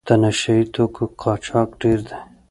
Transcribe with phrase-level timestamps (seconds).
[0.07, 2.19] د نشه یي توکو قاچاق ډېر دی.